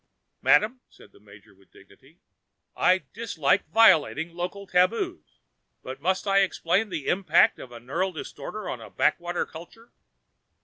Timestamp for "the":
1.11-1.19, 6.89-7.05